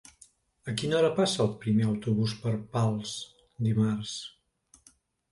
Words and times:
A 0.71 0.73
quina 0.81 0.95
hora 0.99 1.09
passa 1.17 1.41
el 1.43 1.51
primer 1.65 1.85
autobús 1.89 2.33
per 2.45 2.53
Pals 2.77 3.11
dimarts? 3.67 4.15